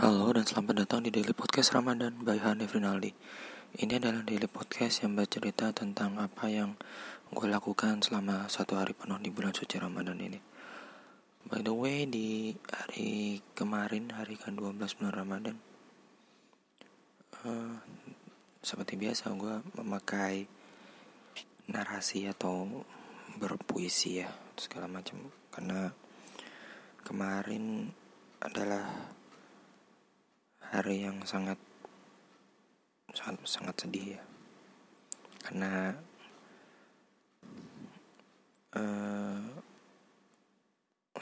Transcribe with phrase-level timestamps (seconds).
[0.00, 3.12] Halo dan selamat datang di Daily Podcast Ramadan by Hanif Rinaldi.
[3.84, 6.72] Ini adalah Daily Podcast yang bercerita tentang apa yang
[7.28, 10.40] gue lakukan selama satu hari penuh di bulan suci Ramadan ini.
[11.44, 15.56] By the way, di hari kemarin, hari ke-12 bulan Ramadan
[17.44, 17.76] uh,
[18.64, 20.48] Seperti biasa, gue memakai
[21.68, 22.88] narasi atau
[23.36, 25.28] berpuisi ya segala macam.
[25.52, 25.92] Karena
[27.04, 27.92] kemarin
[28.40, 29.19] adalah
[30.70, 31.58] hari yang sangat
[33.10, 34.22] sangat sangat sedih ya.
[35.42, 35.98] Karena
[38.78, 39.42] uh,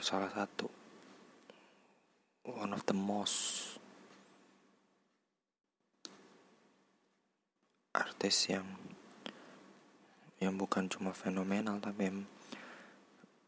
[0.05, 0.69] salah satu
[2.45, 3.77] one of the most
[7.97, 8.69] artis yang
[10.39, 12.21] yang bukan cuma fenomenal tapi yang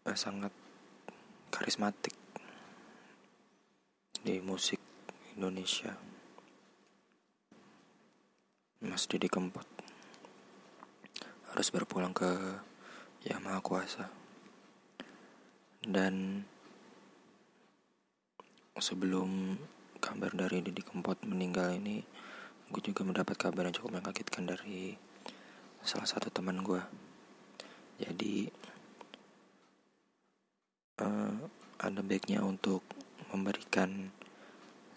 [0.08, 0.52] uh, sangat
[1.52, 2.16] karismatik
[4.20, 4.79] di musik
[5.40, 5.96] Indonesia.
[8.84, 9.64] Mas Didi Kempot.
[11.48, 12.60] Harus berpulang ke
[13.24, 14.12] Yang Maha Kuasa.
[15.80, 16.44] Dan
[18.76, 19.56] sebelum
[19.96, 22.04] kabar dari Didi Kempot meninggal ini
[22.68, 24.92] gue juga mendapat kabar yang cukup mengagetkan dari
[25.80, 26.80] salah satu teman gue
[28.00, 28.48] jadi
[31.04, 31.36] uh,
[31.80, 32.80] ada baiknya untuk
[33.32, 34.08] memberikan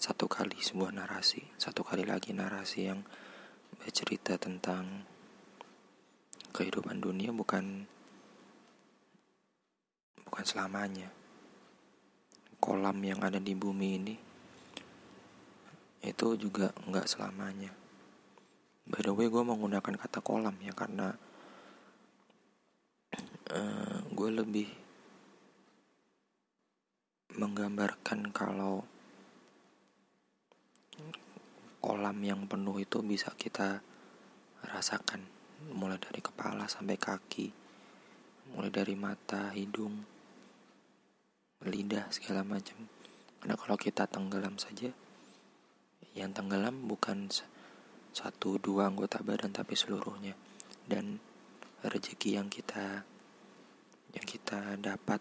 [0.04, 3.08] satu kali sebuah narasi, satu kali lagi narasi yang
[3.80, 5.08] bercerita tentang
[6.52, 7.88] kehidupan dunia bukan
[10.28, 11.08] bukan selamanya.
[12.60, 14.16] Kolam yang ada di bumi ini
[16.04, 17.72] itu juga nggak selamanya.
[18.84, 21.16] By the way, gue menggunakan kata kolam ya karena
[23.56, 24.68] uh, gue lebih
[27.40, 28.84] menggambarkan kalau
[31.84, 33.84] kolam yang penuh itu bisa kita
[34.64, 35.28] rasakan.
[35.76, 37.64] Mulai dari kepala sampai kaki
[38.54, 40.06] mulai dari mata hidung
[41.66, 42.86] lidah segala macam.
[43.40, 44.92] Karena kalau kita tenggelam saja
[46.14, 47.32] yang tenggelam bukan
[48.14, 50.38] satu dua anggota badan tapi seluruhnya.
[50.84, 51.18] Dan
[51.82, 53.08] rezeki yang kita
[54.14, 55.20] yang kita dapat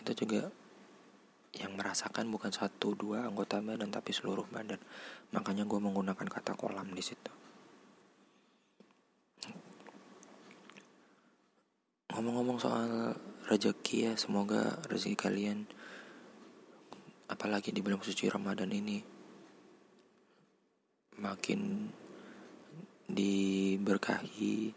[0.00, 0.48] itu juga
[1.52, 4.80] yang merasakan bukan satu dua anggota badan tapi seluruh badan.
[5.36, 7.32] Makanya gue menggunakan kata kolam di situ.
[12.12, 13.16] Ngomong-ngomong soal
[13.48, 15.64] rezeki ya semoga rezeki kalian
[17.32, 19.00] apalagi di bulan suci Ramadan ini
[21.18, 21.88] makin
[23.08, 24.72] diberkahi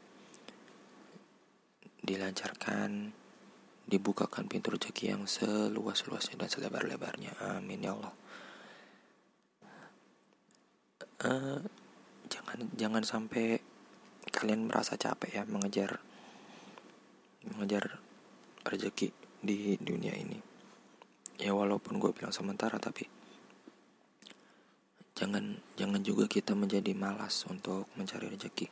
[2.05, 3.11] dilancarkan
[3.85, 7.37] dibukakan pintu rezeki yang seluas-luasnya dan selebar-lebarnya.
[7.53, 8.13] Amin ya Allah.
[11.21, 11.61] Uh,
[12.27, 13.61] jangan jangan sampai
[14.33, 16.01] kalian merasa capek ya mengejar
[17.45, 18.01] mengejar
[18.65, 19.13] rezeki
[19.45, 20.41] di dunia ini.
[21.37, 23.05] Ya walaupun gue bilang sementara tapi
[25.15, 28.67] jangan jangan juga kita menjadi malas untuk mencari rezeki.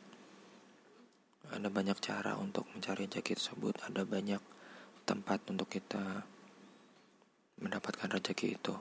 [1.54, 4.42] Ada banyak cara untuk mencari rezeki tersebut, ada banyak
[5.04, 6.24] tempat untuk kita
[7.60, 8.74] mendapatkan rezeki itu.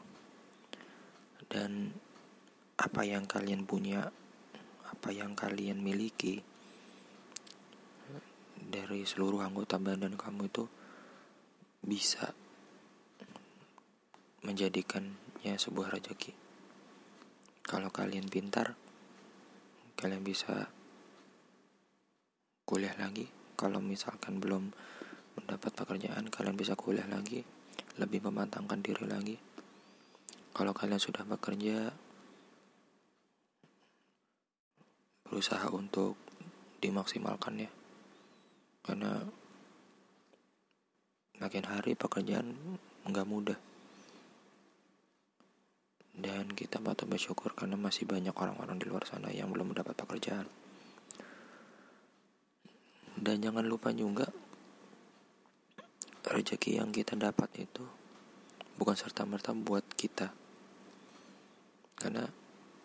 [1.47, 1.93] Dan
[2.79, 4.09] apa yang kalian punya
[4.89, 6.41] apa yang kalian miliki
[8.57, 10.65] dari seluruh anggota badan kamu itu
[11.83, 12.33] bisa
[14.41, 16.33] menjadikannya sebuah rezeki.
[17.63, 18.75] Kalau kalian pintar
[19.99, 20.67] kalian bisa
[22.67, 23.29] kuliah lagi.
[23.55, 24.73] Kalau misalkan belum
[25.43, 27.43] mendapat pekerjaan kalian bisa kuliah lagi
[27.99, 29.35] lebih mematangkan diri lagi.
[30.53, 31.91] Kalau kalian sudah bekerja
[35.27, 36.17] berusaha untuk
[36.79, 37.71] dimaksimalkan ya.
[38.85, 39.17] Karena
[41.41, 42.53] makin hari pekerjaan
[43.09, 43.59] nggak mudah.
[46.13, 50.45] Dan kita patut bersyukur karena masih banyak orang-orang di luar sana yang belum mendapat pekerjaan.
[53.17, 54.29] Dan jangan lupa juga
[56.33, 57.85] rezeki yang kita dapat itu
[58.81, 60.33] bukan serta-merta buat kita.
[61.93, 62.25] Karena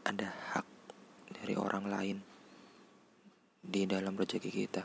[0.04, 0.66] ada hak
[1.40, 2.18] dari orang lain
[3.64, 4.84] di dalam rezeki kita.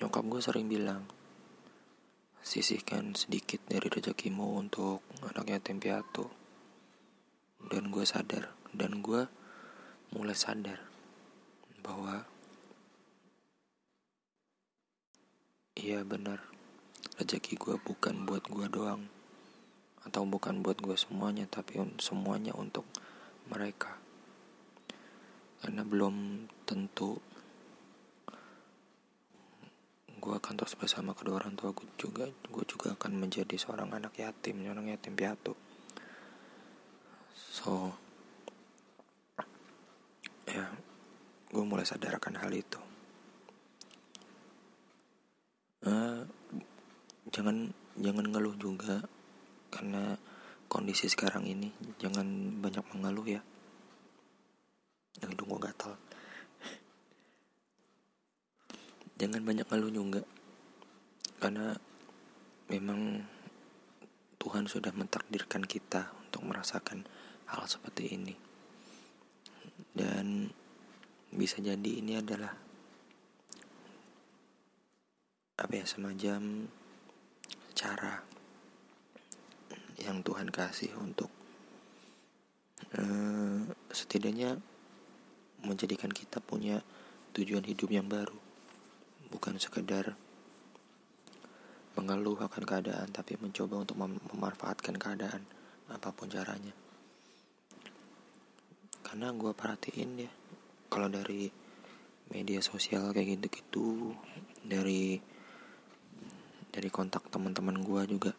[0.00, 1.04] Nyokap gue sering bilang
[2.40, 5.76] sisihkan sedikit dari rezekimu untuk anak yatim
[7.68, 9.28] dan gue sadar dan gue
[10.16, 10.80] mulai sadar
[11.84, 12.24] bahwa
[15.88, 16.44] Iya benar,
[17.16, 19.08] rezeki gue bukan buat gue doang,
[20.04, 22.84] atau bukan buat gue semuanya tapi semuanya untuk
[23.48, 23.96] mereka.
[25.64, 27.16] Karena belum tentu
[30.20, 34.12] gue akan terus bersama kedua orang tua gue juga gue juga akan menjadi seorang anak
[34.20, 35.56] yatim seorang yatim piatu.
[37.32, 37.96] So
[40.52, 40.68] ya
[41.48, 42.76] gue mulai sadarkan hal itu
[45.88, 46.22] uh,
[47.38, 48.98] jangan jangan ngeluh juga
[49.70, 50.18] karena
[50.66, 51.70] kondisi sekarang ini
[52.02, 52.26] jangan
[52.58, 53.38] banyak mengeluh ya.
[55.22, 55.94] Yang gue gatal.
[59.22, 60.22] Jangan banyak ngeluh juga
[61.38, 61.78] karena
[62.66, 63.22] memang
[64.42, 67.06] Tuhan sudah mentakdirkan kita untuk merasakan
[67.54, 68.34] hal seperti ini.
[69.94, 70.50] Dan
[71.30, 72.50] bisa jadi ini adalah
[75.58, 76.66] apa ya semacam
[77.78, 78.18] cara
[80.08, 81.28] yang Tuhan kasih untuk
[82.96, 83.60] uh,
[83.92, 84.56] setidaknya
[85.60, 86.80] menjadikan kita punya
[87.36, 88.40] tujuan hidup yang baru.
[89.28, 90.16] Bukan sekedar
[91.92, 95.44] mengeluh akan keadaan tapi mencoba untuk mem memanfaatkan keadaan
[95.92, 96.72] apa pun caranya.
[99.04, 100.30] Karena gue perhatiin ya
[100.88, 101.52] kalau dari
[102.32, 104.16] media sosial kayak gitu-gitu
[104.64, 105.20] dari
[106.72, 108.32] dari kontak teman-teman gue juga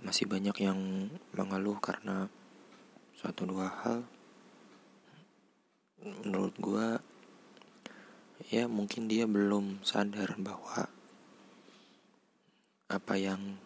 [0.00, 2.32] masih banyak yang mengeluh karena
[3.12, 4.00] suatu dua hal.
[6.00, 6.88] Menurut gue
[8.48, 10.88] ya mungkin dia belum sadar bahwa
[12.90, 13.60] apa yang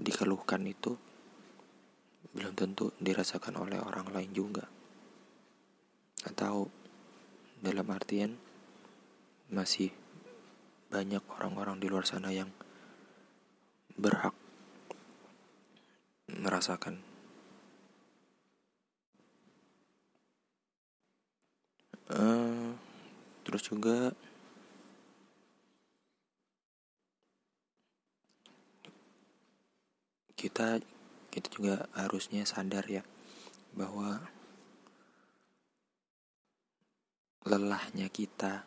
[0.00, 0.96] dikeluhkan itu
[2.32, 4.64] belum tentu dirasakan oleh orang lain juga.
[6.24, 6.72] Atau
[7.60, 8.40] dalam artian
[9.52, 9.92] masih
[10.88, 12.48] banyak orang-orang di luar sana yang
[14.00, 14.41] berhak
[16.42, 16.98] merasakan.
[22.12, 22.76] Uh,
[23.46, 24.12] terus juga
[30.36, 30.82] kita
[31.32, 33.06] kita juga harusnya sadar ya
[33.72, 34.20] bahwa
[37.46, 38.66] lelahnya kita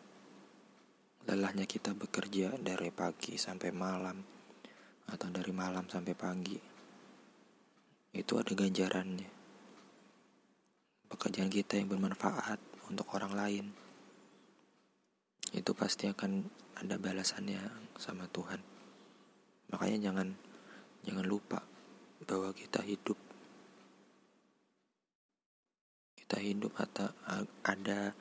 [1.27, 4.18] lelahnya kita bekerja dari pagi sampai malam
[5.12, 6.75] atau dari malam sampai pagi
[8.16, 9.30] itu ada ganjarannya
[11.12, 12.58] pekerjaan kita yang bermanfaat
[12.90, 13.66] untuk orang lain
[15.56, 16.44] itu pasti akan
[16.76, 17.62] ada balasannya
[17.96, 18.60] sama Tuhan.
[19.72, 20.28] Makanya jangan
[21.08, 21.64] jangan lupa
[22.28, 23.16] bahwa kita hidup
[26.20, 27.08] kita hidup atau
[27.64, 28.12] ada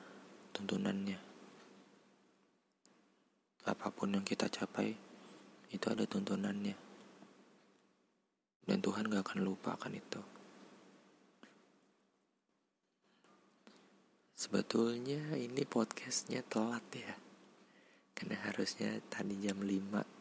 [0.55, 1.19] tuntunannya.
[3.65, 4.93] Apa pun yang kita capai
[5.73, 6.84] itu ada tuntunannya.
[8.65, 10.21] Dan Tuhan gak akan lupa akan itu.
[14.35, 17.13] Sebetulnya ini podcastnya telat ya.
[18.11, 20.15] Karena harusnya tadi jam 5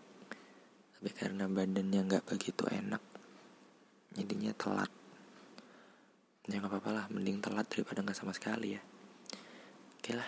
[1.05, 3.05] tapi karena badannya nggak begitu enak
[4.17, 4.89] jadinya telat.
[6.49, 8.81] Ya nggak apa-apa lah mending telat daripada nggak sama sekali ya.
[10.01, 10.25] Oke lah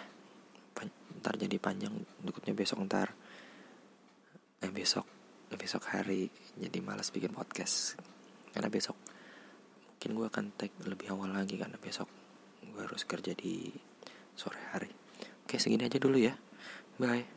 [1.16, 3.08] ntar jadi panjang berikutnya besok ntar.
[4.60, 5.15] Eh besok
[5.54, 6.26] besok hari
[6.58, 7.94] jadi malas bikin podcast.
[8.50, 8.98] Karena besok
[9.94, 12.10] mungkin gue akan tag lebih awal lagi karena besok
[12.66, 13.70] gue harus kerja di
[14.34, 14.90] sore hari.
[15.46, 16.34] Oke segini aja dulu ya.
[16.98, 17.35] Bye